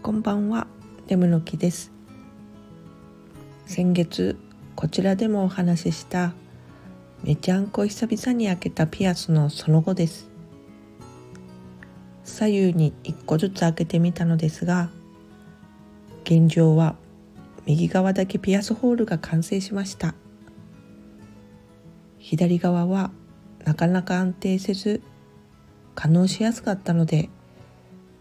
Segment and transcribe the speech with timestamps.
[0.00, 0.68] こんばんは。
[1.08, 1.90] レムの木です。
[3.66, 4.38] 先月
[4.76, 6.34] こちらでもお話しした
[7.24, 10.30] めちゃんこ久々に開けたピアスのその後です。
[12.22, 14.88] 左右に1個ずつ開けてみたのですが
[16.24, 16.94] 現状は
[17.66, 20.14] 右側だけピアスホールが完成しました。
[22.18, 23.10] 左側は
[23.64, 25.02] なかなか安定せず
[25.96, 27.30] 可能しやすかったので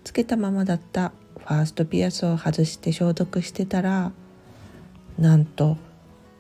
[0.07, 4.13] つけたままだったファーストピアスを外して消毒してたら
[5.19, 5.75] なんと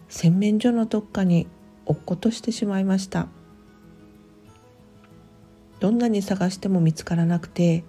[0.07, 1.47] 洗面所のどっかに
[1.85, 3.27] 落っことしてしまいました。
[5.81, 7.83] どんなに探しても見つからなくて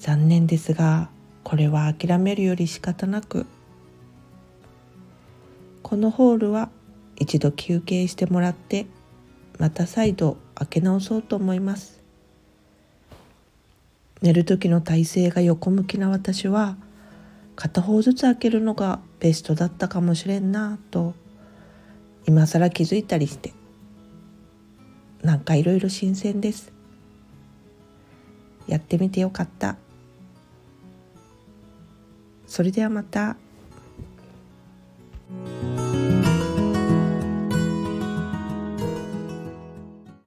[0.00, 1.08] 残念ですが
[1.44, 3.46] これは諦めるより仕方なく。
[5.84, 6.68] このホールは
[7.14, 8.86] 一度休憩してもらって
[9.60, 11.99] また再度開け直そうと思います。
[14.22, 16.76] 寝る時の体勢が横向きな私は
[17.56, 21.14] 片方ずつ開けるのがベストだったかもしれんなと
[22.26, 23.52] 今更気づいたりして
[25.22, 26.72] なんかいろいろ新鮮です
[28.66, 29.76] やってみてよかった
[32.46, 33.36] それではまた。